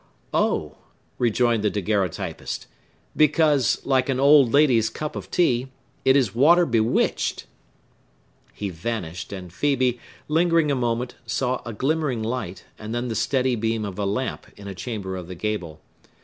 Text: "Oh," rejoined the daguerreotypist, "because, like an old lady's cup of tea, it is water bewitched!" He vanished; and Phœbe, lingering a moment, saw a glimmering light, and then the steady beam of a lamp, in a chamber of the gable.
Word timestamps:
"Oh," 0.33 0.77
rejoined 1.19 1.63
the 1.63 1.69
daguerreotypist, 1.69 2.65
"because, 3.15 3.79
like 3.85 4.09
an 4.09 4.19
old 4.19 4.51
lady's 4.51 4.89
cup 4.89 5.15
of 5.15 5.29
tea, 5.29 5.67
it 6.03 6.15
is 6.15 6.33
water 6.33 6.65
bewitched!" 6.65 7.45
He 8.51 8.69
vanished; 8.71 9.31
and 9.31 9.51
Phœbe, 9.51 9.99
lingering 10.27 10.71
a 10.71 10.75
moment, 10.75 11.13
saw 11.27 11.61
a 11.67 11.73
glimmering 11.73 12.23
light, 12.23 12.65
and 12.79 12.95
then 12.95 13.09
the 13.09 13.15
steady 13.15 13.55
beam 13.55 13.85
of 13.85 13.99
a 13.99 14.05
lamp, 14.07 14.47
in 14.57 14.67
a 14.67 14.73
chamber 14.73 15.15
of 15.15 15.27
the 15.27 15.35
gable. 15.35 15.79